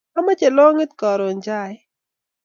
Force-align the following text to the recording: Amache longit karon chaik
Amache 0.17 0.47
longit 0.57 0.91
karon 1.01 1.37
chaik 1.45 1.79